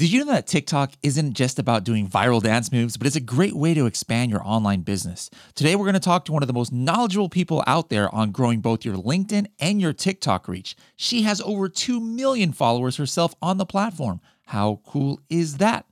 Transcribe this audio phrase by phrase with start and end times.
[0.00, 3.20] Did you know that TikTok isn't just about doing viral dance moves, but it's a
[3.20, 5.28] great way to expand your online business?
[5.54, 8.30] Today, we're going to talk to one of the most knowledgeable people out there on
[8.30, 10.74] growing both your LinkedIn and your TikTok reach.
[10.96, 14.22] She has over 2 million followers herself on the platform.
[14.46, 15.84] How cool is that?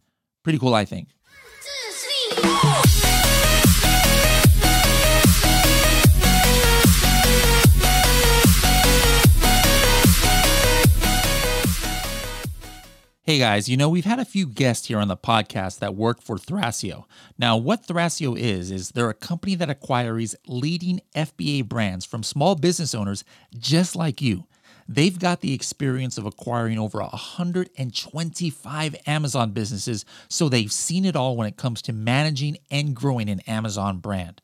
[0.43, 1.09] Pretty cool, I think.
[13.29, 16.23] Hey guys, you know, we've had a few guests here on the podcast that work
[16.23, 17.05] for Thrasio.
[17.37, 22.55] Now, what Thrasio is, is they're a company that acquires leading FBA brands from small
[22.55, 24.47] business owners just like you.
[24.89, 31.37] They've got the experience of acquiring over 125 Amazon businesses, so they've seen it all
[31.37, 34.41] when it comes to managing and growing an Amazon brand.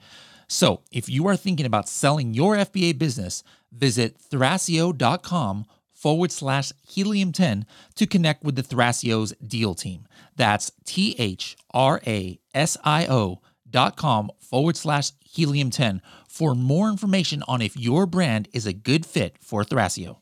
[0.46, 5.64] So, if you are thinking about selling your FBA business, visit thrasio.com
[6.04, 10.04] forward slash helium 10 to connect with the Thrasio's deal team.
[10.36, 13.40] That's T H R A S I O
[13.70, 18.75] dot com forward slash helium 10 for more information on if your brand is a
[18.75, 20.19] good fit for Thrasio.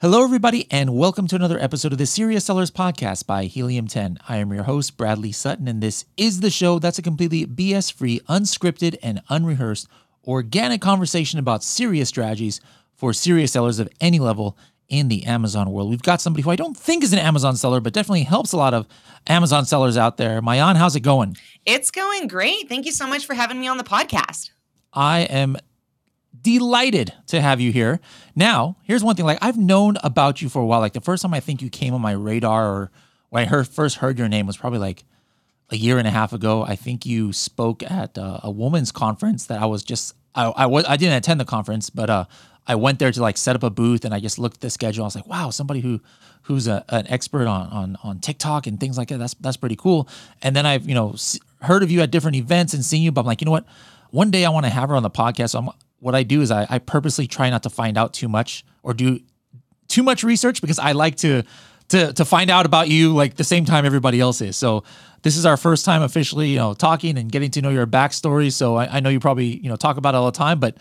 [0.00, 4.18] Hello, everybody, and welcome to another episode of the Serious Sellers Podcast by Helium 10.
[4.28, 7.92] I am your host, Bradley Sutton, and this is the show that's a completely BS
[7.92, 9.86] free, unscripted, and unrehearsed
[10.26, 12.60] organic conversation about serious strategies
[12.96, 14.58] for serious sellers of any level
[14.90, 15.88] in the Amazon world.
[15.88, 18.56] We've got somebody who I don't think is an Amazon seller, but definitely helps a
[18.56, 18.86] lot of
[19.26, 20.42] Amazon sellers out there.
[20.42, 21.36] Mayan, how's it going?
[21.64, 22.68] It's going great.
[22.68, 24.50] Thank you so much for having me on the podcast.
[24.92, 25.56] I am
[26.42, 28.00] delighted to have you here.
[28.34, 30.80] Now, here's one thing like I've known about you for a while.
[30.80, 32.90] Like the first time I think you came on my radar or
[33.28, 35.04] when I heard, first heard your name was probably like
[35.70, 36.64] a year and a half ago.
[36.64, 40.66] I think you spoke at uh, a woman's conference that I was just I, I
[40.66, 42.24] was I didn't attend the conference, but uh,
[42.66, 44.70] I went there to like set up a booth and I just looked at the
[44.70, 45.04] schedule.
[45.04, 46.00] I was like, wow, somebody who
[46.42, 49.18] who's a, an expert on, on on TikTok and things like that.
[49.18, 50.08] That's that's pretty cool.
[50.42, 51.14] And then I've you know
[51.62, 53.66] heard of you at different events and seen you, but I'm like, you know what?
[54.10, 55.50] One day I want to have her on the podcast.
[55.50, 58.28] So I'm, what I do is I, I purposely try not to find out too
[58.28, 59.20] much or do
[59.88, 61.42] too much research because I like to
[61.88, 64.56] to to find out about you like the same time everybody else is.
[64.56, 64.84] So
[65.22, 68.50] this is our first time officially, you know, talking and getting to know your backstory.
[68.52, 70.76] So I, I know you probably you know talk about it all the time, but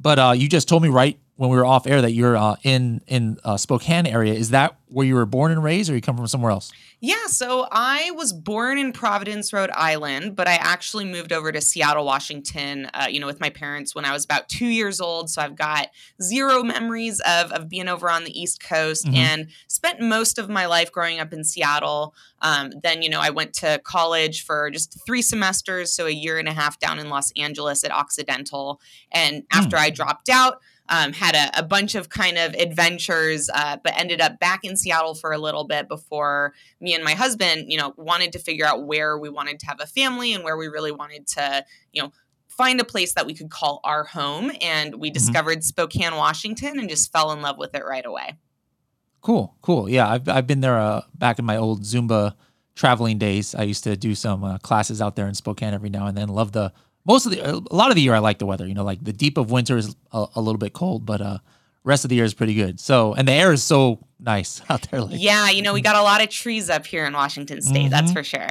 [0.00, 2.56] but uh, you just told me right when we were off air that you're uh,
[2.62, 4.34] in in uh, Spokane area.
[4.34, 6.72] Is that where you were born and raised, or you come from somewhere else?
[7.00, 11.60] Yeah, so I was born in Providence, Rhode Island, but I actually moved over to
[11.60, 12.88] Seattle, Washington.
[12.94, 15.28] Uh, you know, with my parents when I was about two years old.
[15.28, 15.88] So I've got
[16.22, 19.16] zero memories of of being over on the East Coast, mm-hmm.
[19.16, 22.14] and spent most of my life growing up in Seattle.
[22.42, 26.38] Um, then you know I went to college for just three semesters, so a year
[26.38, 28.80] and a half down in Los Angeles at Occidental,
[29.10, 29.80] and after mm.
[29.80, 34.20] I dropped out um, had a, a, bunch of kind of adventures, uh, but ended
[34.20, 37.94] up back in Seattle for a little bit before me and my husband, you know,
[37.96, 40.92] wanted to figure out where we wanted to have a family and where we really
[40.92, 42.12] wanted to, you know,
[42.48, 44.52] find a place that we could call our home.
[44.60, 45.14] And we mm-hmm.
[45.14, 48.34] discovered Spokane, Washington, and just fell in love with it right away.
[49.22, 49.88] Cool, cool.
[49.88, 52.34] Yeah, I've I've been there uh, back in my old Zumba
[52.74, 53.54] traveling days.
[53.54, 56.28] I used to do some uh, classes out there in Spokane every now and then.
[56.28, 56.74] Love the
[57.06, 58.66] most of the a lot of the year I like the weather.
[58.66, 61.38] You know, like the deep of winter is a, a, little bit cold, but uh,
[61.84, 62.80] rest of the year is pretty good.
[62.80, 65.00] So and the air is so nice out there.
[65.00, 67.82] Like, yeah, you know, we got a lot of trees up here in Washington State.
[67.82, 67.90] Mm-hmm.
[67.90, 68.50] That's for sure.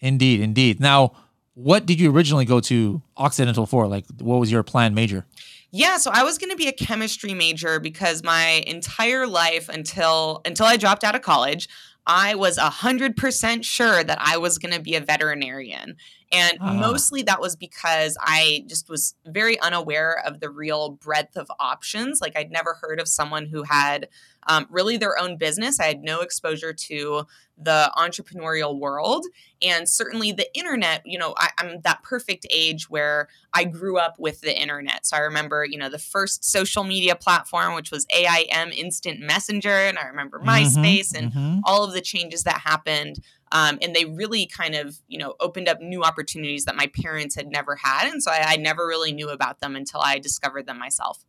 [0.00, 0.80] Indeed, indeed.
[0.80, 1.12] Now,
[1.54, 3.86] what did you originally go to Occidental for?
[3.86, 5.24] Like, what was your plan major?
[5.70, 10.40] Yeah, so I was going to be a chemistry major because my entire life until
[10.44, 11.68] until I dropped out of college,
[12.06, 15.96] I was 100% sure that I was going to be a veterinarian.
[16.32, 16.74] And uh-huh.
[16.74, 22.20] mostly that was because I just was very unaware of the real breadth of options.
[22.20, 24.08] Like I'd never heard of someone who had
[24.46, 25.80] um, really their own business.
[25.80, 29.26] I had no exposure to the entrepreneurial world.
[29.62, 34.16] And certainly the internet, you know, I, am that perfect age where I grew up
[34.18, 35.06] with the internet.
[35.06, 39.70] So I remember, you know, the first social media platform, which was AIM Instant Messenger.
[39.70, 41.60] And I remember mm-hmm, MySpace and mm-hmm.
[41.64, 43.20] all of the changes that happened.
[43.52, 47.36] Um, and they really kind of, you know, opened up new opportunities that my parents
[47.36, 48.10] had never had.
[48.10, 51.24] And so I, I never really knew about them until I discovered them myself.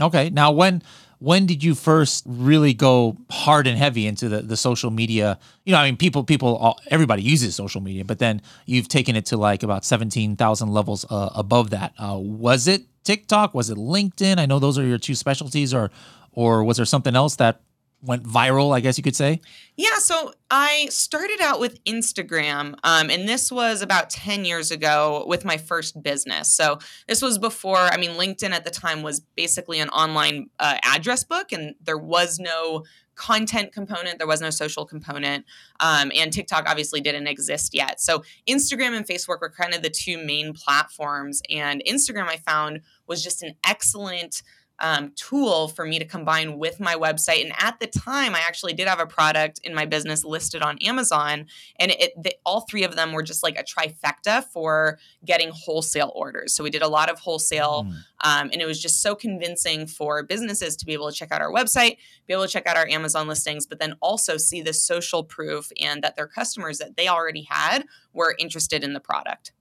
[0.00, 0.30] Okay.
[0.30, 0.82] Now, when
[1.18, 5.38] when did you first really go hard and heavy into the, the social media?
[5.64, 9.16] You know, I mean, people, people, all, everybody uses social media, but then you've taken
[9.16, 11.92] it to like about 17,000 levels uh, above that.
[11.98, 13.54] Uh, was it TikTok?
[13.54, 14.38] Was it LinkedIn?
[14.38, 15.90] I know those are your two specialties or,
[16.32, 17.60] or was there something else that
[18.02, 19.40] went viral, I guess you could say?
[19.76, 25.24] Yeah, so I started out with Instagram, um, and this was about 10 years ago
[25.26, 26.52] with my first business.
[26.52, 26.78] So
[27.08, 31.24] this was before, I mean, LinkedIn at the time was basically an online uh, address
[31.24, 32.84] book, and there was no
[33.18, 34.18] content component.
[34.18, 35.44] There was no social component.
[35.80, 38.00] Um, and TikTok obviously didn't exist yet.
[38.00, 41.42] So Instagram and Facebook were kind of the two main platforms.
[41.50, 44.42] And Instagram, I found, was just an excellent
[44.80, 47.44] um, tool for me to combine with my website.
[47.44, 50.78] And at the time, I actually did have a product in my business listed on
[50.78, 51.46] Amazon,
[51.76, 56.12] and it, the, all three of them were just like a trifecta for getting wholesale
[56.14, 56.54] orders.
[56.54, 57.92] So we did a lot of wholesale, mm.
[58.24, 61.40] um, and it was just so convincing for businesses to be able to check out
[61.40, 64.72] our website, be able to check out our Amazon listings, but then also see the
[64.72, 69.52] social proof and that their customers that they already had were interested in the product.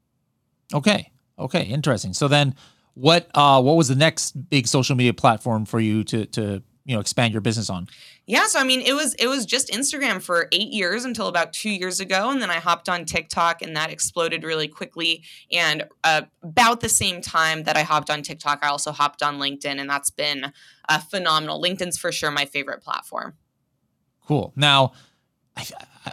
[0.74, 1.12] Okay.
[1.40, 1.64] Okay.
[1.64, 2.14] Interesting.
[2.14, 2.56] So then
[2.98, 6.96] what uh, what was the next big social media platform for you to to you
[6.96, 7.88] know expand your business on?
[8.26, 11.54] Yeah, so I mean, it was it was just Instagram for eight years until about
[11.54, 15.24] two years ago, and then I hopped on TikTok, and that exploded really quickly.
[15.52, 19.38] And uh, about the same time that I hopped on TikTok, I also hopped on
[19.38, 20.52] LinkedIn, and that's been
[20.90, 21.62] uh, phenomenal.
[21.62, 23.36] LinkedIn's for sure my favorite platform.
[24.28, 24.54] Cool.
[24.56, 24.94] Now,
[25.56, 25.66] I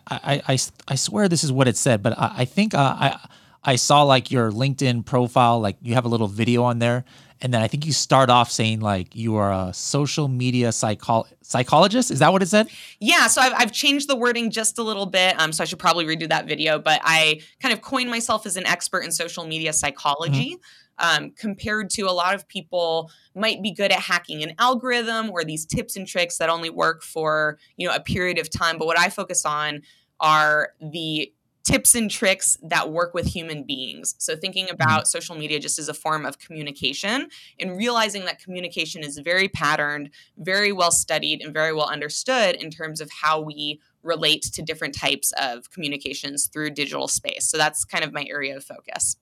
[0.08, 3.28] I I, I swear this is what it said, but I, I think uh, I
[3.64, 7.05] I saw like your LinkedIn profile, like you have a little video on there.
[7.40, 11.26] And then I think you start off saying like you are a social media psycho-
[11.43, 12.11] psychologist.
[12.11, 12.69] Is that what it said?
[13.00, 13.26] Yeah.
[13.26, 15.38] So I've, I've changed the wording just a little bit.
[15.38, 16.78] Um, so I should probably redo that video.
[16.78, 20.56] But I kind of coined myself as an expert in social media psychology.
[20.56, 20.61] Mm-hmm.
[20.96, 25.43] Um, compared to a lot of people might be good at hacking an algorithm or
[25.43, 28.87] these tips and tricks that only work for you know a period of time but
[28.87, 29.82] what i focus on
[30.20, 31.32] are the
[31.64, 34.14] tips and tricks that work with human beings.
[34.19, 34.75] So, thinking mm-hmm.
[34.75, 37.28] about social media just as a form of communication
[37.58, 42.70] and realizing that communication is very patterned, very well studied, and very well understood in
[42.70, 47.46] terms of how we relate to different types of communications through digital space.
[47.46, 49.16] So, that's kind of my area of focus.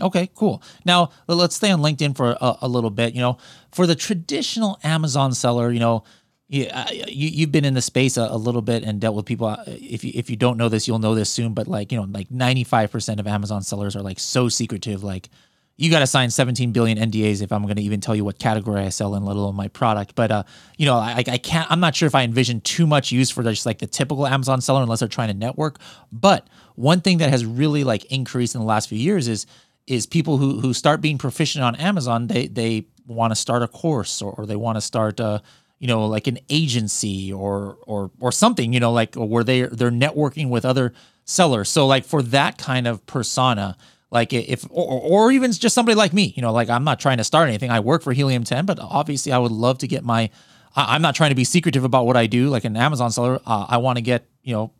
[0.00, 0.62] Okay, cool.
[0.86, 3.14] Now let's stay on LinkedIn for a, a little bit.
[3.14, 3.36] You know,
[3.72, 6.04] for the traditional Amazon seller, you know,
[6.52, 9.46] yeah, you you've been in the space a, a, little bit and dealt with people.
[9.46, 11.54] Uh, if you if you don't know this, you'll know this soon.
[11.54, 15.02] But like you know, like ninety five percent of Amazon sellers are like so secretive.
[15.02, 15.30] Like
[15.78, 18.38] you got to sign seventeen billion NDAs if I'm going to even tell you what
[18.38, 20.14] category I sell in, let alone my product.
[20.14, 20.42] But uh,
[20.76, 21.70] you know, I I can't.
[21.70, 24.60] I'm not sure if I envision too much use for just like the typical Amazon
[24.60, 25.78] seller unless they're trying to network.
[26.12, 29.46] But one thing that has really like increased in the last few years is
[29.86, 32.26] is people who who start being proficient on Amazon.
[32.26, 35.18] They they want to start a course or, or they want to start.
[35.18, 35.38] Uh,
[35.82, 39.90] you know like an agency or or or something you know like where they they're
[39.90, 40.94] networking with other
[41.24, 41.68] sellers.
[41.68, 43.76] So like for that kind of persona
[44.12, 47.18] like if or, or even just somebody like me you know like i'm not trying
[47.18, 47.70] to start anything.
[47.70, 50.30] I work for helium 10 but obviously i would love to get my
[50.76, 53.40] i'm not trying to be secretive about what i do like an amazon seller.
[53.44, 54.70] Uh, i want to get you know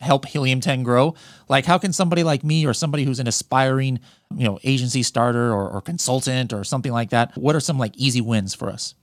[0.00, 1.14] help helium 10 grow.
[1.48, 4.00] Like how can somebody like me or somebody who's an aspiring
[4.36, 7.96] you know agency starter or, or consultant or something like that what are some like
[7.96, 8.94] easy wins for us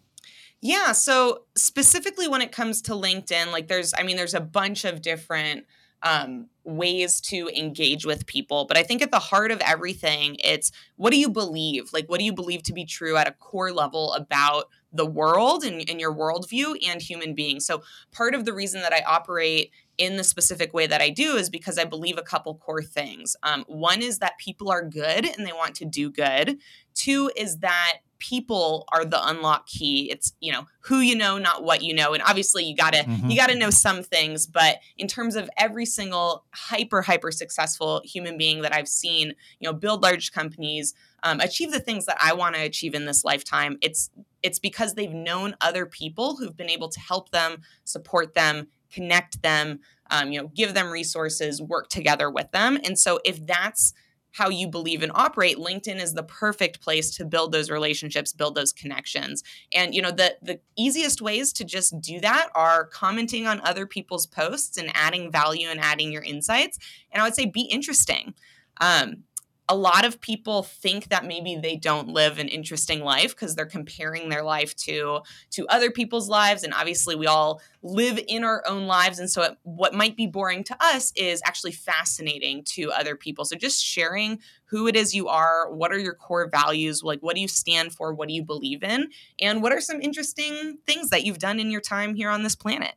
[0.63, 0.93] yeah.
[0.93, 5.01] So specifically when it comes to LinkedIn, like there's, I mean, there's a bunch of
[5.01, 5.65] different
[6.03, 8.63] um, ways to engage with people.
[8.65, 11.91] But I think at the heart of everything, it's what do you believe?
[11.91, 15.65] Like, what do you believe to be true at a core level about the world
[15.65, 17.65] and, and your worldview and human beings?
[17.65, 17.83] So,
[18.13, 21.49] part of the reason that I operate in the specific way that I do is
[21.49, 23.35] because I believe a couple core things.
[23.43, 26.57] Um, one is that people are good and they want to do good.
[26.95, 30.09] Two is that people are the unlock key.
[30.09, 32.13] It's you know who you know not what you know.
[32.13, 33.29] And obviously you gotta mm-hmm.
[33.29, 34.47] you gotta know some things.
[34.47, 39.69] But in terms of every single hyper hyper successful human being that i've seen you
[39.69, 43.23] know build large companies um, achieve the things that i want to achieve in this
[43.23, 44.09] lifetime it's
[44.41, 49.41] it's because they've known other people who've been able to help them support them connect
[49.41, 49.79] them
[50.11, 52.77] um, you know give them resources work together with them.
[52.83, 53.93] And so if that's
[54.33, 58.55] how you believe and operate linkedin is the perfect place to build those relationships build
[58.55, 59.43] those connections.
[59.73, 63.85] And you know the the easiest ways to just do that are commenting on other
[63.85, 66.77] people's posts and adding value and adding your insights.
[67.11, 68.33] And i would say be interesting.
[68.81, 69.23] Um,
[69.69, 73.65] a lot of people think that maybe they don't live an interesting life because they're
[73.65, 78.63] comparing their life to to other people's lives and obviously we all live in our
[78.67, 82.91] own lives and so it, what might be boring to us is actually fascinating to
[82.91, 83.45] other people.
[83.45, 87.35] So just sharing who it is you are what are your core values like what
[87.35, 91.09] do you stand for what do you believe in and what are some interesting things
[91.09, 92.95] that you've done in your time here on this planet.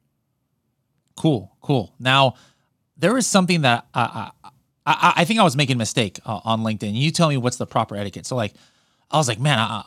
[1.16, 1.94] Cool cool.
[2.00, 2.35] Now
[2.96, 4.50] there is something that I, I
[4.87, 6.95] I, I think I was making a mistake uh, on LinkedIn.
[6.95, 8.26] You tell me what's the proper etiquette.
[8.26, 8.55] So like,
[9.11, 9.83] I was like, man, I,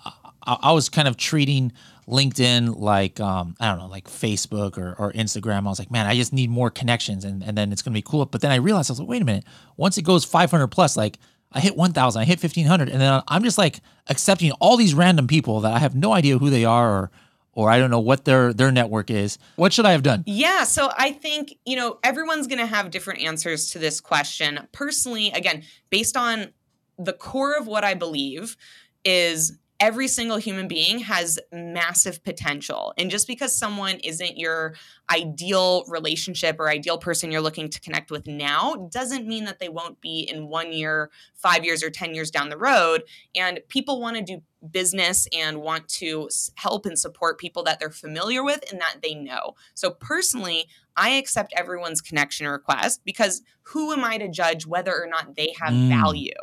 [0.46, 1.72] I, I was kind of treating
[2.08, 5.60] LinkedIn like um, I don't know, like Facebook or, or Instagram.
[5.60, 8.02] I was like, man, I just need more connections, and, and then it's gonna be
[8.02, 8.26] cool.
[8.26, 9.46] But then I realized I was like, wait a minute.
[9.78, 11.20] Once it goes 500 plus, like
[11.52, 15.28] I hit 1,000, I hit 1,500, and then I'm just like accepting all these random
[15.28, 17.12] people that I have no idea who they are or
[17.60, 19.38] or I don't know what their their network is.
[19.58, 20.24] What should I have done?
[20.26, 24.68] Yeah, so I think, you know, everyone's going to have different answers to this question.
[24.72, 26.54] Personally, again, based on
[26.98, 28.56] the core of what I believe
[29.04, 32.94] is every single human being has massive potential.
[32.98, 34.76] And just because someone isn't your
[35.10, 39.70] ideal relationship or ideal person you're looking to connect with now doesn't mean that they
[39.70, 43.04] won't be in one year, five years, or 10 years down the road.
[43.36, 47.90] And people want to do business and want to help and support people that they're
[47.90, 49.56] familiar with and that they know.
[49.74, 55.08] So personally, I accept everyone's connection request because who am I to judge whether or
[55.08, 55.88] not they have mm.
[55.90, 56.34] value?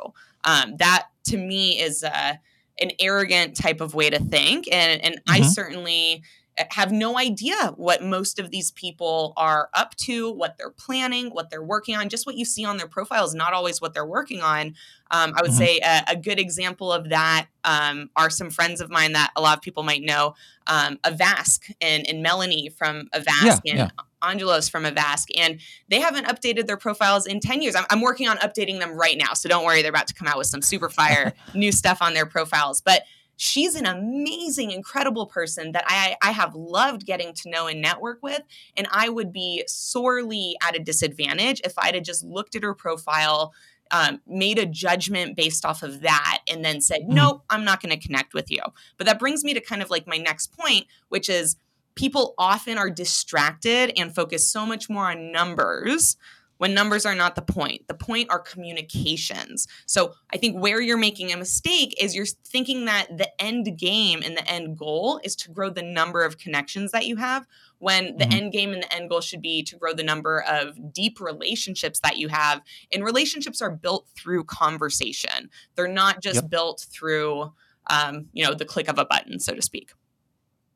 [0.44, 2.40] Um, that to me is a
[2.78, 5.32] an arrogant type of way to think and and mm-hmm.
[5.32, 6.22] I certainly
[6.70, 11.50] have no idea what most of these people are up to, what they're planning, what
[11.50, 12.08] they're working on.
[12.08, 14.74] Just what you see on their profiles, not always what they're working on.
[15.10, 15.58] Um, I would mm-hmm.
[15.58, 19.40] say a, a, good example of that um, are some friends of mine that a
[19.40, 20.34] lot of people might know,
[20.66, 23.88] um, Avask and, and Melanie from Avask yeah, and yeah.
[24.20, 27.76] Angelos from Avask, and they haven't updated their profiles in 10 years.
[27.76, 29.34] I'm, I'm, working on updating them right now.
[29.34, 32.14] So don't worry, they're about to come out with some super fire new stuff on
[32.14, 32.80] their profiles.
[32.80, 33.02] But
[33.36, 38.18] she's an amazing, incredible person that I, I have loved getting to know and network
[38.22, 38.42] with.
[38.76, 42.74] And I would be sorely at a disadvantage if I'd have just looked at her
[42.74, 43.52] profile,
[43.90, 47.14] um, made a judgment based off of that and then said, mm-hmm.
[47.14, 48.62] nope, I'm not going to connect with you.
[48.96, 51.56] But that brings me to kind of like my next point, which is
[51.94, 56.16] people often are distracted and focus so much more on numbers
[56.58, 57.86] when numbers are not the point.
[57.88, 59.66] The point are communications.
[59.86, 64.22] So I think where you're making a mistake is you're thinking that the end game
[64.24, 67.46] and the end goal is to grow the number of connections that you have
[67.78, 68.32] when the mm-hmm.
[68.32, 72.00] end game and the end goal should be to grow the number of deep relationships
[72.00, 72.62] that you have.
[72.92, 75.50] And relationships are built through conversation.
[75.74, 76.50] They're not just yep.
[76.50, 77.52] built through
[77.88, 79.92] um, you know, the click of a button, so to speak.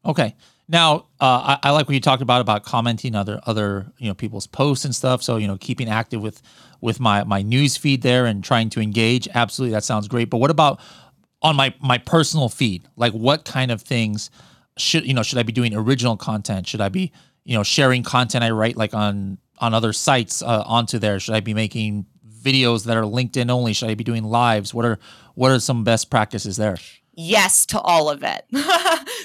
[0.04, 0.34] Okay.
[0.70, 4.14] Now, uh, I, I, like what you talked about about commenting other other you know
[4.14, 5.20] people's posts and stuff.
[5.20, 6.40] So you know, keeping active with
[6.80, 9.26] with my my news feed there and trying to engage.
[9.34, 10.30] Absolutely, that sounds great.
[10.30, 10.78] But what about
[11.42, 12.88] on my my personal feed?
[12.94, 14.30] Like, what kind of things
[14.78, 15.24] should you know?
[15.24, 16.68] Should I be doing original content?
[16.68, 17.10] Should I be
[17.44, 21.18] you know sharing content I write like on on other sites uh, onto there?
[21.18, 23.72] Should I be making videos that are LinkedIn only?
[23.72, 24.72] Should I be doing lives?
[24.72, 25.00] What are
[25.34, 26.76] what are some best practices there?
[27.14, 28.44] Yes to all of it.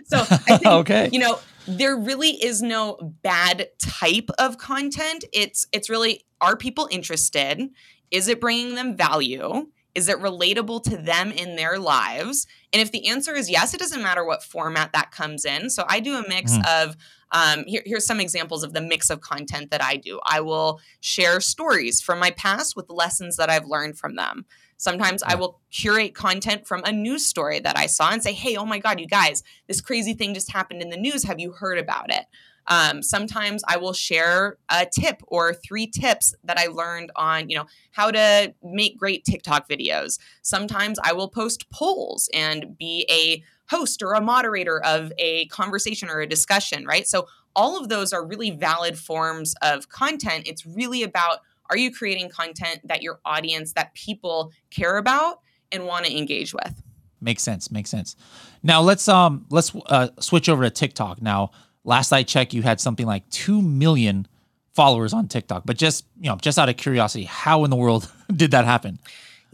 [0.08, 1.10] so I think, okay.
[1.12, 5.26] you know, there really is no bad type of content.
[5.34, 7.70] It's it's really are people interested?
[8.12, 9.68] Is it bringing them value?
[9.96, 12.48] Is it relatable to them in their lives?
[12.74, 15.70] And if the answer is yes, it doesn't matter what format that comes in.
[15.70, 16.84] So I do a mix mm.
[16.84, 16.98] of
[17.32, 20.20] um, here, here's some examples of the mix of content that I do.
[20.26, 24.46] I will share stories from my past with lessons that I've learned from them.
[24.78, 25.24] Sometimes.
[25.24, 28.66] I will curate content from a news story that I saw and say, hey, oh
[28.66, 31.24] my God, you guys, this crazy thing just happened in the news.
[31.24, 32.26] Have you heard about it?
[32.68, 37.58] Um, sometimes I will share a tip or three tips that I learned on, you
[37.58, 40.18] know, how to make great TikTok videos.
[40.42, 46.10] Sometimes I will post polls and be a host or a moderator of a conversation
[46.10, 47.08] or a discussion, right?
[47.08, 50.48] So all of those are really valid forms of content.
[50.48, 51.40] It's really about
[51.70, 55.40] are you creating content that your audience, that people care about
[55.72, 56.82] and want to engage with?
[57.22, 57.72] Makes sense.
[57.72, 58.16] Makes sense.
[58.62, 61.22] Now let's um let's uh, switch over to TikTok.
[61.22, 61.52] Now,
[61.84, 64.28] last I checked, you had something like two million
[64.74, 65.64] followers on TikTok.
[65.66, 69.00] But just you know, just out of curiosity, how in the world did that happen?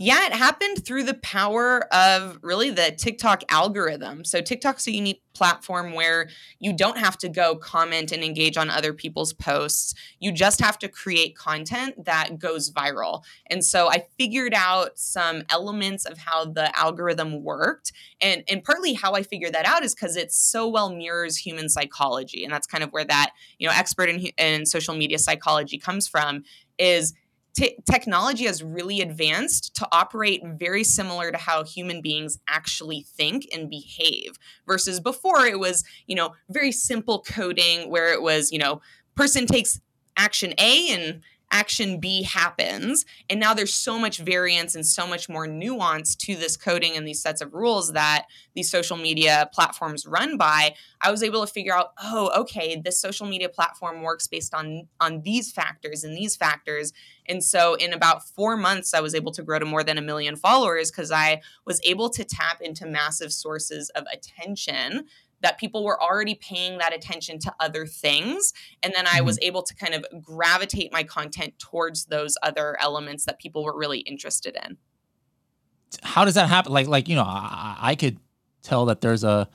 [0.04, 4.26] Yeah, it happened through the power of really the TikTok algorithm.
[4.26, 6.28] So, TikTok's a unique platform where
[6.58, 9.94] you don't have to go comment and engage on other people's posts.
[10.20, 13.24] You just have to create content that goes viral.
[13.52, 17.92] And so, I figured out some elements of how the algorithm worked.
[18.20, 21.70] And, and partly how I figured that out is because it so well mirrors human
[21.70, 22.44] psychology.
[22.44, 26.08] And that's kind of where that, you know, expert in, in social media psychology comes
[26.08, 26.44] from
[26.80, 27.14] is
[27.54, 33.46] T- technology has really advanced to operate very similar to how human beings actually think
[33.54, 38.60] and behave versus before it was you know very simple coding where it was you
[38.60, 38.82] know
[39.16, 39.82] person takes
[40.18, 43.06] action a and action B happens.
[43.30, 47.08] And now there's so much variance and so much more nuance to this coding and
[47.08, 50.76] these sets of rules that these social media platforms run by.
[51.02, 54.88] I was able to figure out, oh, okay, this social media platform works based on
[55.00, 56.94] on these factors and these factors.
[57.28, 60.02] And so in about 4 months I was able to grow to more than a
[60.02, 65.08] million followers cuz I was able to tap into massive sources of attention
[65.42, 68.54] that people were already paying that attention to other things.
[68.84, 69.26] And then I mm-hmm.
[69.26, 73.78] was able to kind of gravitate my content towards those other elements that people were
[73.78, 74.78] really interested in.
[76.04, 76.72] How does that happen?
[76.72, 78.18] Like, like, you know, I, I could
[78.62, 79.50] tell that there's a,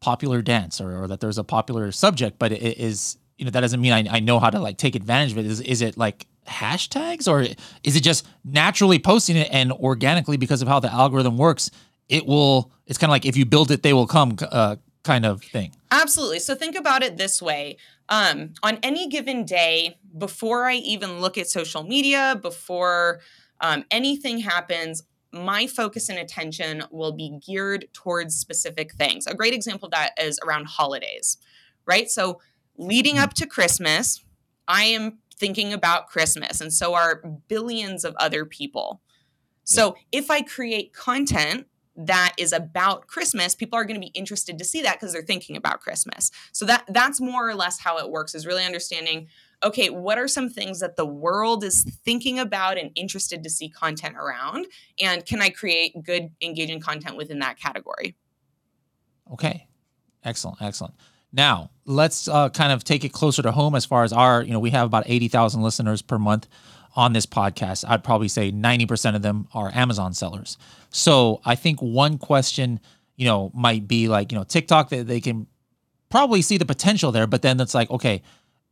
[0.00, 3.60] popular dance or, or that there's a popular subject, but it is you know that
[3.60, 5.46] doesn't mean I, I know how to like take advantage of it.
[5.46, 7.42] Is is it like hashtags or
[7.84, 11.70] is it just naturally posting it and organically because of how the algorithm works?
[12.08, 12.72] It will.
[12.86, 14.36] It's kind of like if you build it, they will come.
[14.40, 14.76] Uh,
[15.08, 15.72] kind of thing.
[15.90, 16.38] Absolutely.
[16.38, 17.78] So think about it this way.
[18.10, 23.20] Um, on any given day, before I even look at social media, before
[23.62, 29.26] um, anything happens, my focus and attention will be geared towards specific things.
[29.26, 31.38] A great example of that is around holidays,
[31.86, 32.10] right?
[32.10, 32.42] So
[32.76, 34.22] leading up to Christmas,
[34.66, 39.00] I am thinking about Christmas, and so are billions of other people.
[39.64, 41.66] So if I create content
[41.98, 45.22] that is about Christmas, people are going to be interested to see that because they're
[45.22, 46.30] thinking about Christmas.
[46.52, 49.26] So that that's more or less how it works is really understanding
[49.64, 53.68] okay, what are some things that the world is thinking about and interested to see
[53.68, 54.66] content around
[55.00, 58.14] and can I create good engaging content within that category?
[59.32, 59.66] Okay.
[60.24, 60.94] Excellent, excellent.
[61.32, 64.52] Now, let's uh, kind of take it closer to home as far as our, you
[64.52, 66.48] know, we have about 80,000 listeners per month
[66.98, 67.84] on this podcast.
[67.86, 70.58] I'd probably say 90% of them are Amazon sellers.
[70.90, 72.80] So I think one question,
[73.14, 75.46] you know, might be like, you know, TikTok, they, they can
[76.08, 78.20] probably see the potential there, but then it's like, okay,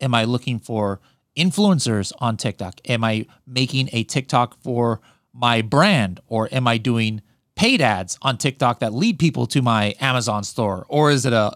[0.00, 1.00] am I looking for
[1.37, 2.80] influencers on TikTok?
[2.88, 5.00] Am I making a TikTok for
[5.33, 7.23] my brand or am I doing
[7.54, 10.85] paid ads on TikTok that lead people to my Amazon store?
[10.88, 11.52] Or is it a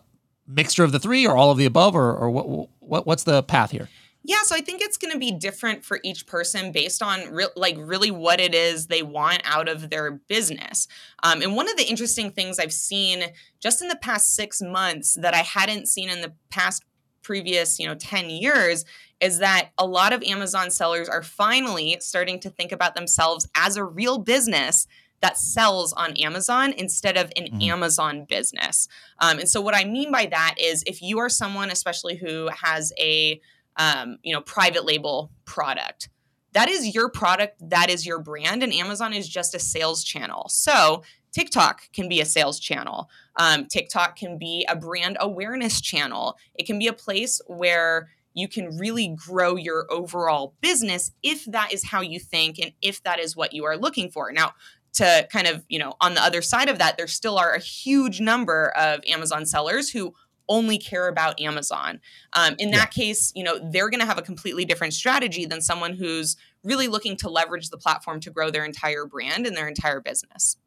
[0.47, 3.43] mixture of the three or all of the above or, or what, what what's the
[3.43, 3.89] path here?
[4.23, 7.47] Yeah, so I think it's going to be different for each person based on re-
[7.57, 10.89] like really what it is they want out of their business.
[11.23, 13.25] Um, and one of the interesting things I've seen
[13.61, 16.85] just in the past six months that I hadn't seen in the past
[17.23, 18.85] previous, you know, 10 years
[19.21, 23.77] is that a lot of Amazon sellers are finally starting to think about themselves as
[23.77, 24.87] a real business
[25.21, 27.71] that sells on Amazon instead of an mm-hmm.
[27.71, 28.89] Amazon business.
[29.19, 32.49] Um, and so what I mean by that is if you are someone, especially who
[32.62, 33.41] has a
[33.77, 36.09] um, you know, private label product.
[36.53, 40.49] That is your product, that is your brand, and Amazon is just a sales channel.
[40.49, 41.02] So
[41.33, 43.09] TikTok can be a sales channel.
[43.37, 46.37] Um, TikTok can be a brand awareness channel.
[46.54, 51.73] It can be a place where you can really grow your overall business if that
[51.73, 54.33] is how you think and if that is what you are looking for.
[54.33, 54.52] Now,
[54.95, 57.61] to kind of, you know, on the other side of that, there still are a
[57.61, 60.15] huge number of Amazon sellers who
[60.50, 62.00] only care about Amazon.
[62.34, 63.04] Um, in that yeah.
[63.04, 66.89] case, you know, they're going to have a completely different strategy than someone who's really
[66.89, 70.58] looking to leverage the platform to grow their entire brand and their entire business.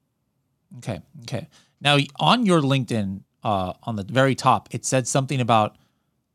[0.78, 1.02] Okay.
[1.22, 1.48] Okay.
[1.82, 5.78] Now, on your LinkedIn, uh, on the very top, it said something about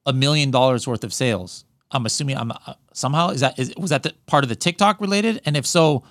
[0.06, 1.64] a million dollars worth of sales.
[1.90, 5.00] I'm assuming I'm uh, somehow is that is was that the, part of the TikTok
[5.00, 5.40] related?
[5.46, 6.04] And if so,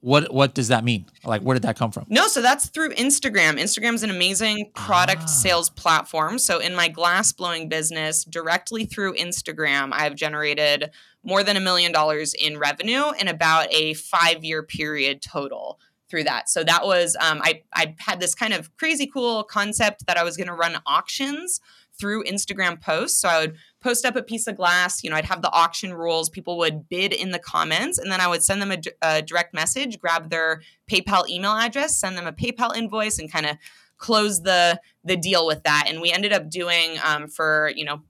[0.00, 1.06] what what does that mean?
[1.24, 2.06] Like where did that come from?
[2.08, 3.58] No, so that's through Instagram.
[3.58, 5.26] Instagram's an amazing product ah.
[5.26, 6.38] sales platform.
[6.38, 10.90] So in my glass blowing business, directly through Instagram, I've generated
[11.24, 16.48] more than a million dollars in revenue in about a 5-year period total through that.
[16.48, 20.22] So that was um, I I had this kind of crazy cool concept that I
[20.22, 21.60] was going to run auctions
[21.98, 23.20] through Instagram posts.
[23.20, 25.02] So I would post up a piece of glass.
[25.02, 26.28] You know, I'd have the auction rules.
[26.28, 29.54] People would bid in the comments, and then I would send them a, a direct
[29.54, 33.56] message, grab their PayPal email address, send them a PayPal invoice, and kind of
[33.98, 35.86] close the the deal with that.
[35.88, 38.02] And we ended up doing um, for you know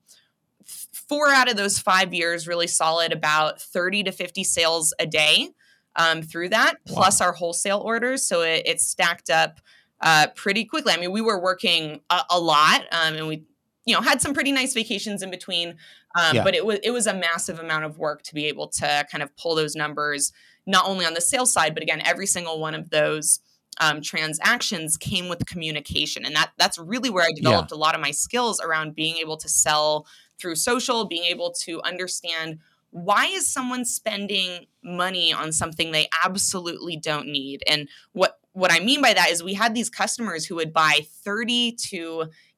[1.09, 5.51] four out of those five years really solid about 30 to 50 sales a day
[5.95, 7.27] um, through that plus wow.
[7.27, 9.61] our wholesale orders so it, it stacked up
[10.01, 13.45] uh, pretty quickly i mean we were working a, a lot um, and we
[13.87, 15.71] you know had some pretty nice vacations in between
[16.21, 16.45] um, yeah.
[16.45, 19.23] but it was it was a massive amount of work to be able to kind
[19.23, 20.33] of pull those numbers
[20.67, 23.41] not only on the sales side but again every single one of those
[23.79, 27.77] um, transactions came with communication and that that's really where i developed yeah.
[27.77, 30.07] a lot of my skills around being able to sell
[30.39, 32.59] through social being able to understand
[32.91, 38.81] why is someone spending money on something they absolutely don't need and what what I
[38.81, 41.97] mean by that is we had these customers who would buy 30 to,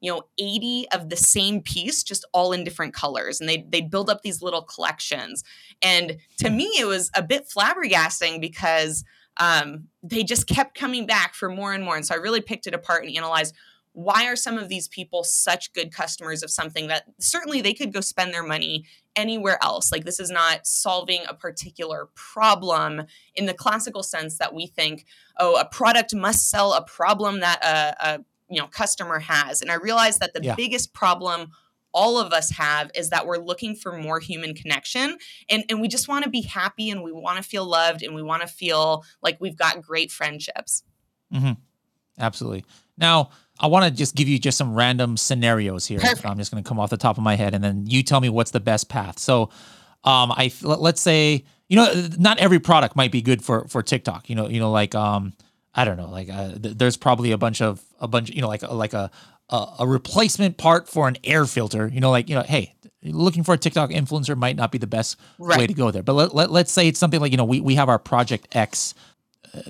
[0.01, 3.41] you know, 80 of the same piece, just all in different colors.
[3.41, 5.43] And they they'd build up these little collections.
[5.83, 9.05] And to me, it was a bit flabbergasting because
[9.39, 11.97] um, they just kept coming back for more and more.
[11.97, 13.57] And so I really picked it apart and analyzed
[13.99, 17.93] why are some of these people such good customers of something that certainly they could
[17.93, 18.85] go spend their money
[19.17, 19.91] anywhere else?
[19.91, 23.03] Like this is not solving a particular problem
[23.35, 25.05] in the classical sense that we think
[25.41, 29.63] oh a product must sell a problem that a, a you know customer has.
[29.63, 30.55] And i realized that the yeah.
[30.55, 31.51] biggest problem
[31.93, 35.17] all of us have is that we're looking for more human connection.
[35.49, 38.15] And, and we just want to be happy and we want to feel loved and
[38.15, 40.85] we want to feel like we've got great friendships.
[41.35, 41.53] Mm-hmm.
[42.21, 42.67] absolutely.
[42.99, 43.31] Now
[43.61, 45.99] I want to just give you just some random scenarios here.
[45.99, 46.27] Perfect.
[46.27, 48.21] I'm just going to come off the top of my head, and then you tell
[48.21, 49.19] me what's the best path.
[49.19, 49.51] So,
[50.05, 53.83] um, I let- let's say you know not every product might be good for for
[53.83, 54.29] TikTok.
[54.31, 55.33] You know, you know like um,
[55.75, 58.49] I don't know, like uh, th- there's probably a bunch of a bunch, you know,
[58.49, 59.11] like like a
[59.51, 61.89] a, a replacement part for an air filter.
[61.93, 64.87] You know, like you know, hey, looking for a TikTok influencer might not be the
[64.87, 65.17] best
[65.59, 66.03] way to go there.
[66.03, 68.49] But let, let let's say it's something like you know we we have our Project
[68.57, 68.95] X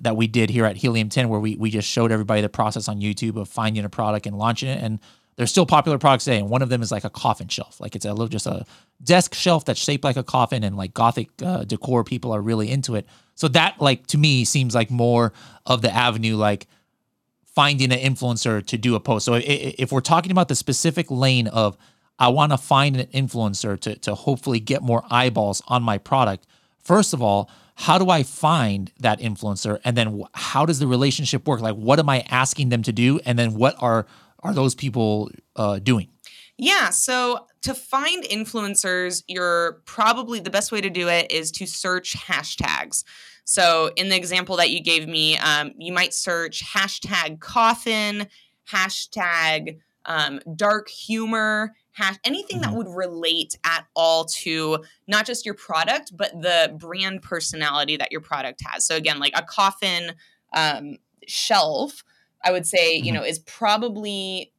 [0.01, 2.89] that we did here at Helium 10 where we we just showed everybody the process
[2.89, 4.83] on YouTube of finding a product and launching it.
[4.83, 5.01] And
[5.37, 6.39] there's still popular products today.
[6.39, 7.81] And one of them is like a coffin shelf.
[7.81, 8.67] Like it's a little just a
[9.03, 12.03] desk shelf that's shaped like a coffin and like gothic uh, decor.
[12.03, 13.07] People are really into it.
[13.35, 15.33] So that like to me seems like more
[15.65, 16.67] of the avenue like
[17.47, 19.25] finding an influencer to do a post.
[19.25, 21.77] So if we're talking about the specific lane of
[22.19, 26.47] I want to find an influencer to to hopefully get more eyeballs on my product.
[26.83, 31.47] First of all, how do I find that influencer, and then how does the relationship
[31.47, 31.61] work?
[31.61, 34.05] Like, what am I asking them to do, and then what are
[34.41, 36.09] are those people uh, doing?
[36.57, 36.91] Yeah.
[36.91, 42.17] So to find influencers, you're probably the best way to do it is to search
[42.17, 43.05] hashtags.
[43.45, 48.27] So in the example that you gave me, um, you might search hashtag coffin,
[48.73, 52.77] hashtag um, dark humor, hash, anything that Mhm.
[52.77, 58.23] would relate at all to not just your product, but the brand personality that your
[58.23, 58.87] product has.
[58.87, 60.15] So again, like a coffin
[60.55, 62.05] um, shelf,
[62.45, 63.13] I would say, you Mhm.
[63.13, 64.53] know, is probably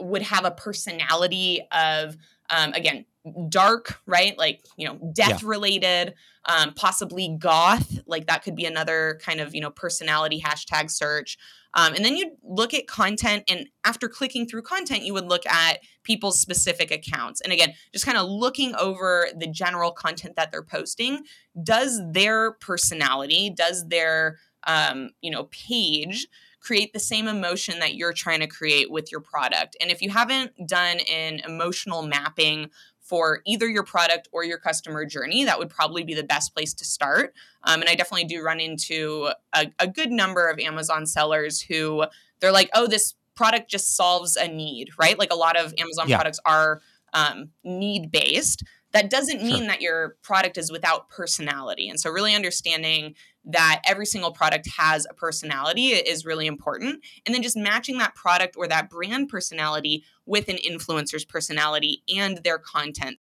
[0.00, 2.16] would have a personality of
[2.50, 3.04] um, again
[3.48, 6.14] dark right like you know death related
[6.46, 11.36] um, possibly goth like that could be another kind of you know personality hashtag search
[11.74, 15.46] um, and then you'd look at content and after clicking through content you would look
[15.46, 20.50] at people's specific accounts and again just kind of looking over the general content that
[20.50, 21.22] they're posting
[21.62, 26.26] does their personality does their um, you know page
[26.60, 29.76] create the same emotion that you're trying to create with your product.
[29.80, 32.70] And if you haven't done an emotional mapping
[33.08, 36.74] for either your product or your customer journey, that would probably be the best place
[36.74, 37.32] to start.
[37.64, 42.04] Um, and I definitely do run into a, a good number of Amazon sellers who
[42.40, 45.18] they're like, oh, this product just solves a need, right?
[45.18, 46.16] Like a lot of Amazon Yeah.
[46.16, 46.82] products are
[47.14, 48.62] um, need based.
[48.92, 49.66] That doesn't mean Sure.
[49.66, 51.88] that your product is without personality.
[51.88, 57.02] And so, really understanding that every single product has a personality is really important.
[57.24, 62.38] And then just matching that product or that brand personality with an influencer's personality and
[62.44, 63.18] their content.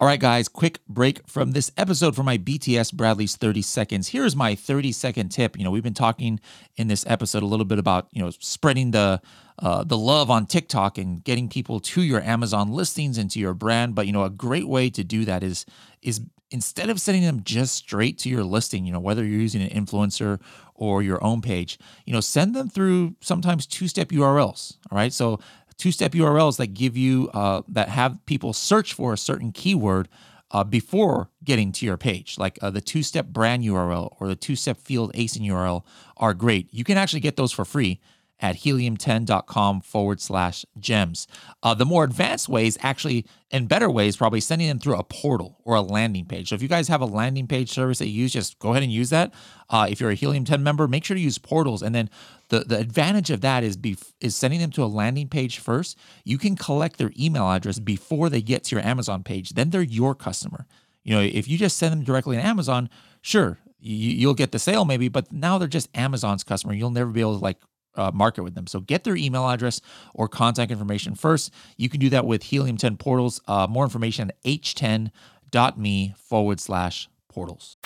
[0.00, 4.08] All right, guys, quick break from this episode for my BTS Bradley's 30 seconds.
[4.08, 5.58] Here's my 30 second tip.
[5.58, 6.40] You know, we've been talking
[6.76, 9.20] in this episode a little bit about, you know, spreading the
[9.58, 13.52] uh, the love on TikTok and getting people to your Amazon listings and to your
[13.52, 13.94] brand.
[13.94, 15.66] But you know, a great way to do that is
[16.00, 19.60] is instead of sending them just straight to your listing, you know, whether you're using
[19.60, 20.40] an influencer
[20.74, 24.78] or your own page, you know, send them through sometimes two-step URLs.
[24.90, 25.12] All right.
[25.12, 25.40] So
[25.80, 30.08] two-step URLs that give you uh, that have people search for a certain keyword
[30.50, 34.78] uh, before getting to your page, like uh, the two-step brand URL or the two-step
[34.78, 35.82] field ASIN URL
[36.16, 36.68] are great.
[36.72, 38.00] You can actually get those for free
[38.40, 41.26] at helium10.com forward slash gems.
[41.62, 45.60] Uh, the more advanced ways, actually, and better ways, probably sending them through a portal
[45.64, 46.48] or a landing page.
[46.48, 48.82] So if you guys have a landing page service that you use, just go ahead
[48.82, 49.32] and use that.
[49.68, 51.82] Uh, if you're a Helium 10 member, make sure to use portals.
[51.82, 52.08] And then
[52.48, 55.98] the, the advantage of that is bef- is sending them to a landing page first.
[56.24, 59.50] You can collect their email address before they get to your Amazon page.
[59.50, 60.66] Then they're your customer.
[61.02, 62.90] You know, if you just send them directly on Amazon,
[63.22, 66.74] sure, you, you'll get the sale maybe, but now they're just Amazon's customer.
[66.74, 67.58] You'll never be able to like
[67.94, 68.66] uh, market with them.
[68.66, 69.80] So get their email address
[70.14, 71.52] or contact information first.
[71.76, 73.40] You can do that with Helium 10 portals.
[73.46, 77.76] Uh, more information at h10.me forward slash portals.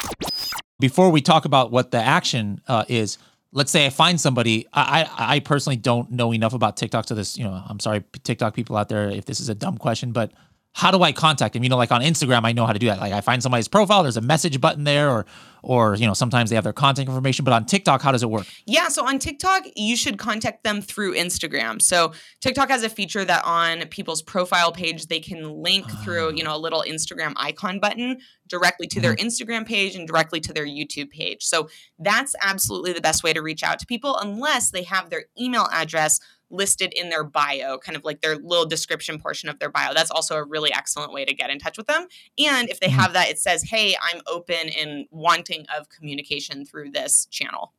[0.80, 3.18] Before we talk about what the action uh, is,
[3.52, 4.66] let's say I find somebody.
[4.72, 7.08] I, I I personally don't know enough about TikTok.
[7.08, 9.78] So this, you know, I'm sorry, TikTok people out there, if this is a dumb
[9.78, 10.32] question, but
[10.74, 11.62] how do I contact them?
[11.62, 12.98] You know, like on Instagram, I know how to do that.
[12.98, 15.24] Like I find somebody's profile, there's a message button there, or
[15.62, 17.44] or you know, sometimes they have their contact information.
[17.44, 18.44] But on TikTok, how does it work?
[18.66, 21.80] Yeah, so on TikTok, you should contact them through Instagram.
[21.80, 26.42] So TikTok has a feature that on people's profile page, they can link through, you
[26.42, 26.48] ah.
[26.48, 29.28] know, a little Instagram icon button directly to their mm-hmm.
[29.28, 31.44] Instagram page and directly to their YouTube page.
[31.44, 31.68] So
[32.00, 35.68] that's absolutely the best way to reach out to people unless they have their email
[35.72, 36.18] address
[36.54, 39.92] listed in their bio, kind of like their little description portion of their bio.
[39.94, 42.06] That's also a really excellent way to get in touch with them.
[42.38, 42.92] And if they Mhm.
[42.92, 47.72] have that, it says, hey, I'm open and wanting of communication through this channel.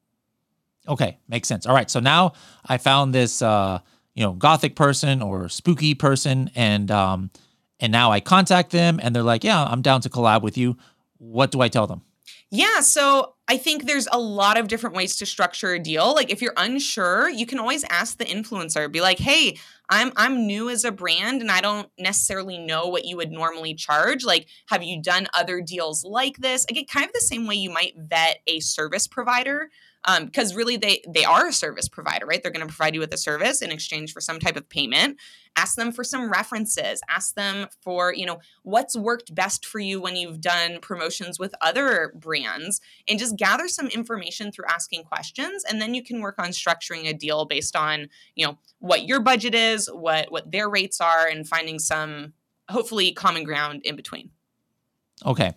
[0.88, 1.66] Okay, makes sense.
[1.66, 2.34] All right, so now
[2.66, 3.80] I found this, uh,
[4.14, 7.32] you know, gothic person or spooky person, and um,
[7.80, 10.78] and now I contact them, and they're like, "Yeah, I'm down to collab with you."
[11.18, 12.02] What do I tell them?
[12.52, 16.16] Yeah, so I think there's a lot of different ways to structure a deal.
[16.16, 20.48] Like if you're unsure, you can always ask the influencer, be like, "Hey, I'm I'm
[20.48, 24.24] new as a brand and I don't necessarily know what you would normally charge.
[24.26, 27.70] Like, have you done other deals like this?" Again, kind of the same way you
[27.70, 29.70] might vet a service provider
[30.20, 32.42] because um, really they they are a service provider right?
[32.42, 35.18] They're going to provide you with a service in exchange for some type of payment.
[35.56, 37.02] Ask them for some references.
[37.10, 41.56] Ask them for you know what's worked best for you when you've done promotions with
[41.62, 46.36] other brands and just gather some information through asking questions and then you can work
[46.38, 50.70] on structuring a deal based on you know what your budget is what what their
[50.70, 52.34] rates are and finding some
[52.70, 54.30] hopefully common ground in between.
[55.26, 55.54] Okay.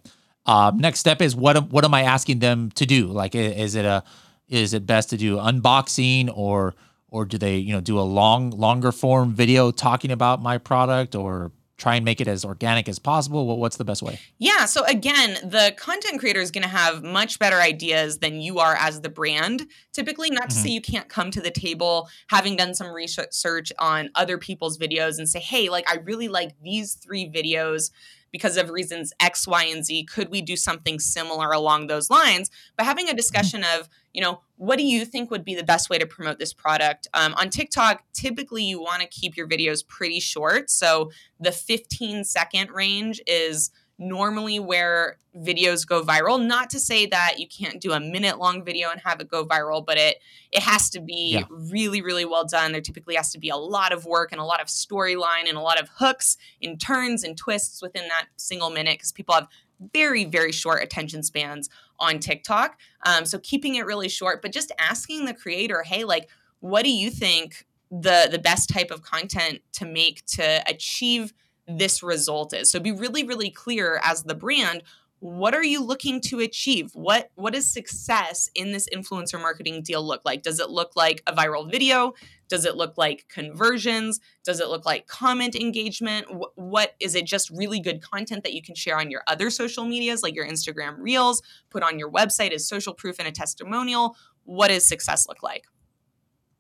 [0.46, 3.08] Uh, next step is what what am I asking them to do?
[3.08, 4.02] Like, is it a
[4.48, 6.74] is it best to do unboxing or
[7.10, 11.14] or do they you know do a long longer form video talking about my product
[11.14, 14.84] or try and make it as organic as possible what's the best way yeah so
[14.84, 19.00] again the content creator is going to have much better ideas than you are as
[19.00, 20.64] the brand typically not to mm-hmm.
[20.64, 25.18] say you can't come to the table having done some research on other people's videos
[25.18, 27.90] and say hey like i really like these three videos
[28.30, 30.04] because of reasons X, Y, and Z.
[30.04, 32.50] Could we do something similar along those lines?
[32.76, 33.16] But having a mm-hmm.
[33.16, 36.40] discussion of, you know, what do you think would be the best way to promote
[36.40, 37.06] this product?
[37.14, 40.70] Um, on TikTok, typically you want to keep your videos pretty short.
[40.70, 47.34] So the 15 second range is normally where videos go viral not to say that
[47.38, 50.18] you can't do a minute long video and have it go viral but it
[50.52, 51.42] it has to be yeah.
[51.50, 54.44] really really well done there typically has to be a lot of work and a
[54.44, 58.70] lot of storyline and a lot of hooks and turns and twists within that single
[58.70, 59.48] minute because people have
[59.92, 61.68] very very short attention spans
[62.00, 66.28] on tiktok um, so keeping it really short but just asking the creator hey like
[66.60, 71.32] what do you think the the best type of content to make to achieve
[71.68, 72.70] this result is.
[72.70, 74.82] So be really, really clear as the brand
[75.20, 76.90] what are you looking to achieve?
[76.94, 80.42] What what does success in this influencer marketing deal look like?
[80.42, 82.14] Does it look like a viral video?
[82.48, 84.20] Does it look like conversions?
[84.44, 86.26] Does it look like comment engagement?
[86.54, 89.84] What, is it just really good content that you can share on your other social
[89.84, 94.16] medias like your instagram reels put on your website as social proof and a testimonial?
[94.44, 95.64] What does success look like?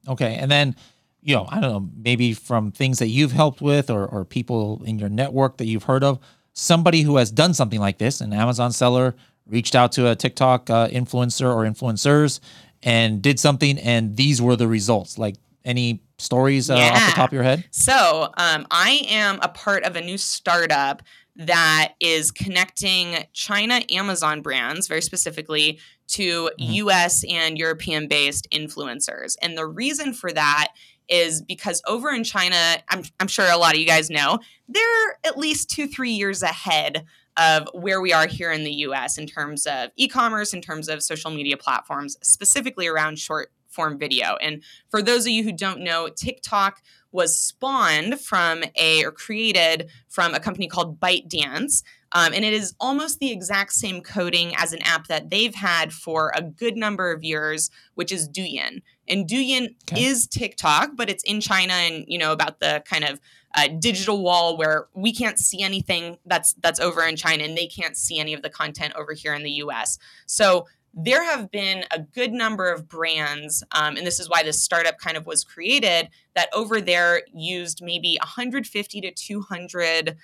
[0.06, 0.76] Okay and then
[1.20, 4.82] you know, I don't know, maybe from things that you've helped with or, or people
[4.84, 6.20] in your network that you've heard of,
[6.58, 9.14] somebody who has done something like this, an Amazon seller
[9.46, 12.40] reached out to a TikTok uh, influencer or influencers
[12.82, 15.18] and did something, and these were the results.
[15.18, 16.90] Like any stories uh, yeah.
[16.92, 17.64] off the top of your head?
[17.70, 21.02] So, um, I am a part of a new startup
[21.36, 26.72] that is connecting China Amazon brands, very specifically, to mm-hmm.
[26.72, 29.36] US and European based influencers.
[29.40, 30.68] And the reason for that
[31.08, 35.18] is because over in China, I'm, I'm sure a lot of you guys know, they're
[35.24, 39.26] at least two, three years ahead of where we are here in the US in
[39.26, 44.36] terms of e commerce, in terms of social media platforms, specifically around short form video.
[44.40, 49.88] And for those of you who don't know, TikTok was spawned from a or created
[50.08, 51.82] from a company called ByteDance.
[52.12, 55.92] Um, and it is almost the exact same coding as an app that they've had
[55.92, 58.82] for a good number of years, which is Douyin.
[59.08, 60.04] And Douyin okay.
[60.04, 63.20] is TikTok, but it's in China and, you know, about the kind of
[63.54, 67.66] uh, digital wall where we can't see anything that's that's over in China and they
[67.66, 69.98] can't see any of the content over here in the US.
[70.26, 74.62] So there have been a good number of brands, um, and this is why this
[74.62, 80.16] startup kind of was created, that over there used maybe 150 to 200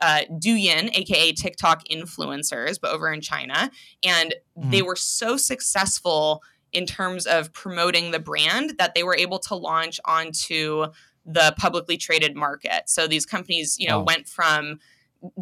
[0.00, 3.70] uh, Douyin, aka TikTok influencers, but over in China.
[4.04, 4.70] And mm-hmm.
[4.70, 6.42] they were so successful
[6.74, 10.86] in terms of promoting the brand that they were able to launch onto
[11.24, 12.82] the publicly traded market.
[12.86, 14.04] So these companies, you know, oh.
[14.04, 14.80] went from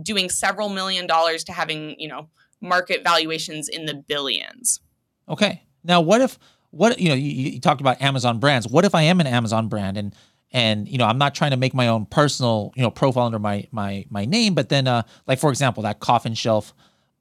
[0.01, 2.29] doing several million dollars to having, you know,
[2.61, 4.81] market valuations in the billions.
[5.29, 5.63] Okay.
[5.83, 6.39] Now, what if
[6.71, 8.69] what you know you, you, talked about Amazon brands?
[8.69, 10.15] What if I am an Amazon brand and
[10.53, 13.39] and you know I'm not trying to make my own personal you know profile under
[13.39, 16.73] my my my name, but then uh like for example that coffin shelf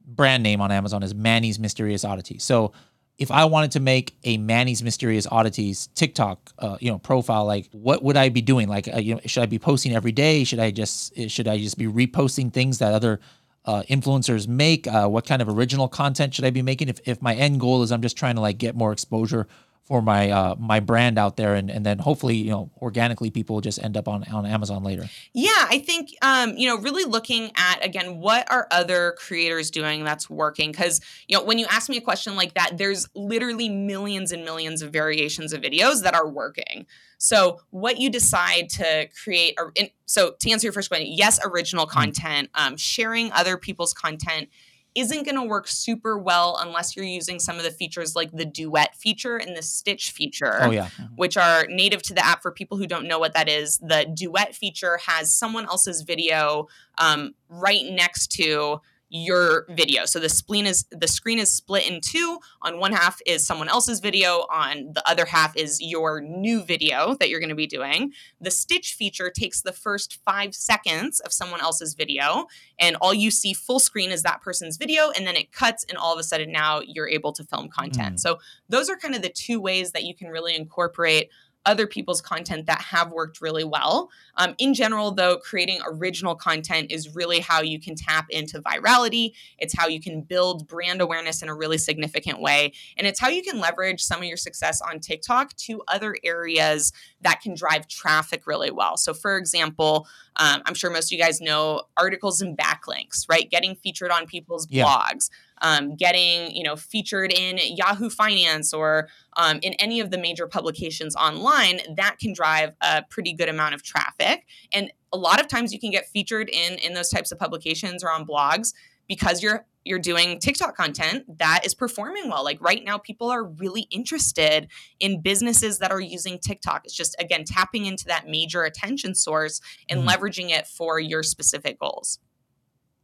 [0.06, 2.74] brand name on Amazon is Manny's Mysterious oddity So
[3.22, 7.70] if I wanted to make a Manny's Mysterious Oddities TikTok, uh, you know, profile, like
[7.72, 8.68] what would I be doing?
[8.68, 10.44] Like, uh, you know, should I be posting every day?
[10.44, 13.20] Should I just should I just be reposting things that other
[13.66, 14.88] uh, influencers make?
[14.88, 16.90] Uh, what kind of original content should I be making?
[16.90, 19.48] If, if my end goal is I'm just trying to like get more exposure
[19.92, 23.58] for my uh, my brand out there, and and then hopefully you know organically people
[23.58, 25.04] will just end up on on Amazon later.
[25.34, 30.06] Yeah, I think um, you know really looking at again what are other creators doing
[30.06, 33.68] that's working because you know when you ask me a question like that, there's literally
[33.68, 36.86] millions and millions of variations of videos that are working.
[37.18, 39.60] So what you decide to create,
[40.06, 42.00] so to answer your first question, yes, original mm-hmm.
[42.00, 44.48] content, um, sharing other people's content
[44.96, 48.46] isn't going to work super well unless you're using some of the features like the
[48.46, 50.58] duet feature and the stitch feature.
[50.62, 50.90] Oh, yeah.
[51.16, 53.78] Which are native to the app for people who don't know what that is.
[53.78, 58.82] The duet feature has someone else's video um, right next to
[59.14, 60.06] your video.
[60.06, 62.40] So the spleen is the screen is split in two.
[62.62, 67.16] On one half is someone else's video, on the other half is your new video
[67.20, 68.14] that you're going to be doing.
[68.40, 72.48] The stitch feature takes the first 5 seconds of someone else's video
[72.80, 75.98] and all you see full screen is that person's video and then it cuts and
[75.98, 78.16] all of a sudden now you're able to film content.
[78.16, 78.20] Mm.
[78.20, 81.30] So those are kind of the two ways that you can really incorporate
[81.66, 84.10] other people's content that have worked really well.
[84.38, 89.34] Um, in general, though, creating original content is really how you can tap into virality.
[89.60, 92.74] It's how you can build brand awareness in a really significant way.
[92.98, 96.94] And it's how you can leverage some of your success on TikTok to other areas
[97.22, 98.98] that can drive traffic really well.
[98.98, 103.50] So, for example, um, I'm sure most of you guys know articles and backlinks, right?
[103.50, 104.86] Getting featured on people's yeah.
[104.86, 105.30] blogs
[105.62, 110.48] um, getting you know featured in Yahoo Finance or um, in any of the major
[110.48, 114.46] publications online, that can drive a pretty good amount of traffic.
[114.74, 118.04] And a lot of times you can get featured in in those types of publications
[118.04, 118.74] or on blogs
[119.08, 122.44] because you're you're doing TikTok content that is performing well.
[122.44, 124.68] Like right now, people are really interested
[125.00, 126.86] in businesses that are using TikTok.
[126.86, 130.08] It's just, again, tapping into that major attention source and mm.
[130.08, 132.20] leveraging it for your specific goals.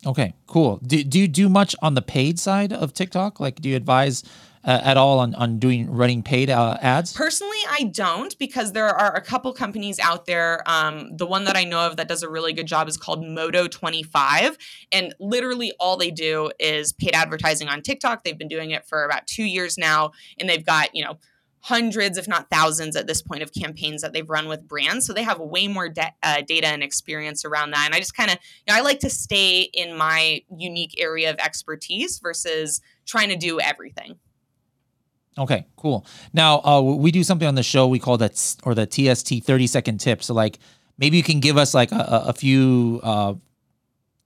[0.05, 0.77] Okay, cool.
[0.85, 3.39] Do, do you do much on the paid side of TikTok?
[3.39, 4.23] Like, do you advise
[4.67, 7.13] uh, at all on, on doing running paid uh, ads?
[7.13, 10.61] Personally, I don't because there are a couple companies out there.
[10.69, 13.23] Um, the one that I know of that does a really good job is called
[13.23, 14.57] Moto25.
[14.91, 18.23] And literally all they do is paid advertising on TikTok.
[18.23, 20.11] They've been doing it for about two years now.
[20.37, 21.17] And they've got, you know,
[21.61, 25.05] hundreds, if not thousands, at this point of campaigns that they've run with brands.
[25.05, 27.85] So they have way more de- uh, data and experience around that.
[27.85, 31.29] And I just kind of, you know, I like to stay in my unique area
[31.29, 34.17] of expertise versus trying to do everything.
[35.37, 36.05] Okay, cool.
[36.33, 39.67] Now uh, we do something on the show we call that or the TST thirty
[39.67, 40.23] second tip.
[40.23, 40.59] So like
[40.97, 43.33] maybe you can give us like a, a few uh,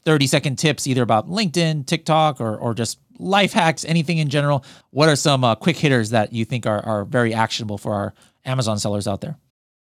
[0.03, 4.65] 30 second tips either about LinkedIn, TikTok, or, or just life hacks, anything in general.
[4.89, 8.13] What are some uh, quick hitters that you think are, are very actionable for our
[8.45, 9.37] Amazon sellers out there?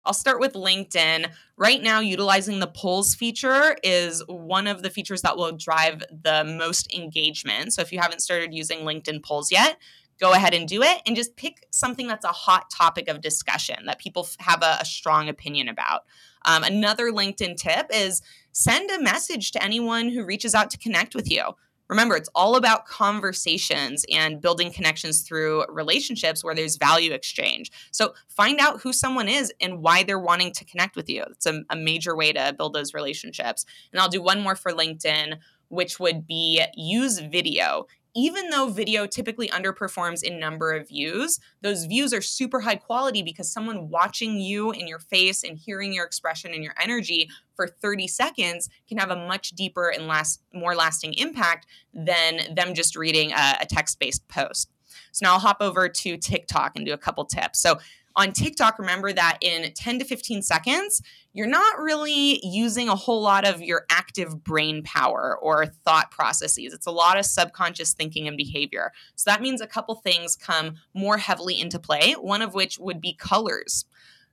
[0.05, 1.31] I'll start with LinkedIn.
[1.57, 6.43] Right now, utilizing the polls feature is one of the features that will drive the
[6.43, 7.73] most engagement.
[7.73, 9.77] So if you haven't started using LinkedIn polls yet,
[10.19, 13.85] go ahead and do it and just pick something that's a hot topic of discussion
[13.85, 16.03] that people have a, a strong opinion about.
[16.45, 21.15] Um, another LinkedIn tip is send a message to anyone who reaches out to connect
[21.15, 21.43] with you.
[21.87, 27.71] Remember, it's all about conversations and building connections through relationships where there's value exchange.
[27.91, 31.23] So find out who someone is and why they're wanting to connect with you.
[31.29, 33.65] It's a, a major way to build those relationships.
[33.91, 39.05] And I'll do one more for LinkedIn, which would be use video even though video
[39.05, 44.39] typically underperforms in number of views, those views are super high quality because someone watching
[44.39, 48.97] you in your face and hearing your expression and your energy for 30 seconds can
[48.97, 53.65] have a much deeper and last more lasting impact than them just reading a, a
[53.65, 54.71] text-based post.
[55.11, 57.59] So now I'll hop over to TikTok and do a couple tips.
[57.59, 57.79] So
[58.15, 61.01] on TikTok, remember that in 10 to 15 seconds,
[61.33, 66.73] you're not really using a whole lot of your active brain power or thought processes.
[66.73, 68.93] It's a lot of subconscious thinking and behavior.
[69.15, 73.01] So that means a couple things come more heavily into play, one of which would
[73.01, 73.85] be colors.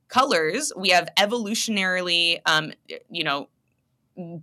[0.08, 2.72] Colors, we have evolutionarily, um,
[3.10, 3.48] you know,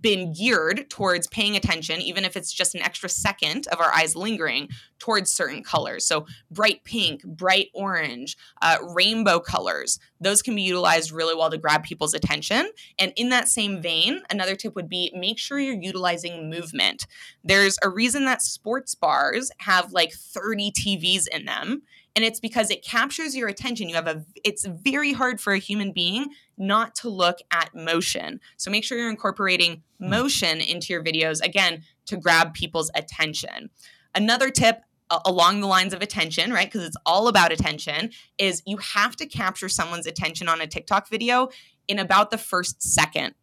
[0.00, 4.16] been geared towards paying attention, even if it's just an extra second of our eyes
[4.16, 6.06] lingering towards certain colors.
[6.06, 11.58] So, bright pink, bright orange, uh, rainbow colors, those can be utilized really well to
[11.58, 12.70] grab people's attention.
[12.98, 17.06] And in that same vein, another tip would be make sure you're utilizing movement.
[17.44, 21.82] There's a reason that sports bars have like 30 TVs in them
[22.16, 25.58] and it's because it captures your attention you have a it's very hard for a
[25.58, 30.10] human being not to look at motion so make sure you're incorporating hmm.
[30.10, 33.70] motion into your videos again to grab people's attention
[34.14, 34.82] another tip
[35.24, 36.70] along the lines of attention, right?
[36.70, 41.08] Because it's all about attention, is you have to capture someone's attention on a TikTok
[41.08, 41.48] video
[41.88, 43.34] in about the first second.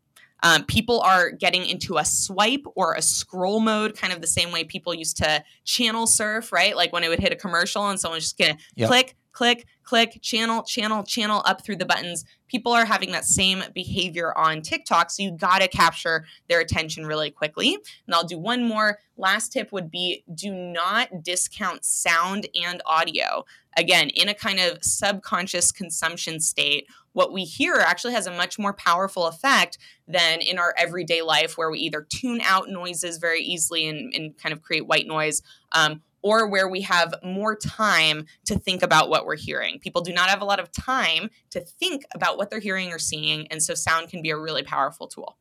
[0.43, 4.51] Um, people are getting into a swipe or a scroll mode, kind of the same
[4.51, 6.75] way people used to channel surf, right?
[6.75, 8.87] Like when it would hit a commercial and someone's just gonna yep.
[8.87, 12.25] click, click, click, channel, channel, channel up through the buttons.
[12.47, 15.11] People are having that same behavior on TikTok.
[15.11, 17.75] So you gotta capture their attention really quickly.
[17.75, 18.97] And I'll do one more.
[19.15, 23.45] Last tip would be do not discount sound and audio.
[23.77, 28.57] Again, in a kind of subconscious consumption state, what we hear actually has a much
[28.57, 29.77] more powerful effect
[30.07, 34.35] than in our everyday life where we either tune out noises very easily and, and
[34.39, 39.09] kind of create white noise um, or where we have more time to think about
[39.09, 39.79] what we're hearing.
[39.79, 42.99] People do not have a lot of time to think about what they're hearing or
[42.99, 45.37] seeing, and so sound can be a really powerful tool.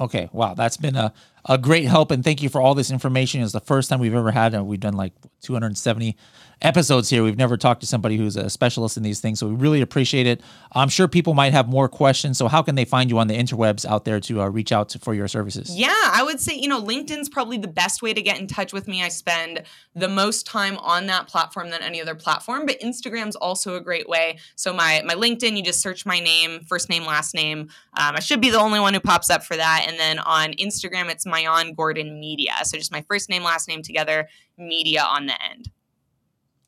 [0.00, 1.12] Okay, wow, that's been a,
[1.48, 3.42] a great help, and thank you for all this information.
[3.42, 5.12] It's the first time we've ever had, and we've done like
[5.42, 6.16] 270
[6.64, 7.22] episodes here.
[7.22, 10.26] We've never talked to somebody who's a specialist in these things, so we really appreciate
[10.26, 10.40] it.
[10.72, 12.38] I'm sure people might have more questions.
[12.38, 14.88] So, how can they find you on the interwebs out there to uh, reach out
[14.90, 15.76] to, for your services?
[15.76, 18.72] Yeah, I would say you know LinkedIn's probably the best way to get in touch
[18.72, 19.02] with me.
[19.02, 19.62] I spend
[19.94, 24.08] the most time on that platform than any other platform, but Instagram's also a great
[24.08, 24.38] way.
[24.56, 27.68] So my my LinkedIn, you just search my name, first name, last name.
[27.98, 30.52] Um, I should be the only one who pops up for that, and then on
[30.54, 32.52] Instagram, it's Maayan Gordon Media.
[32.64, 35.70] So just my first name, last name together, media on the end.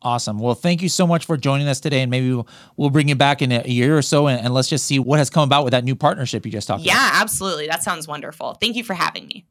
[0.02, 0.38] Awesome.
[0.38, 3.14] Well, thank you so much for joining us today, and maybe we'll, we'll bring you
[3.14, 5.64] back in a year or so, and, and let's just see what has come about
[5.64, 7.14] with that new partnership you just talked yeah, about.
[7.14, 7.66] Yeah, absolutely.
[7.66, 8.54] That sounds wonderful.
[8.54, 9.46] Thank you for having me.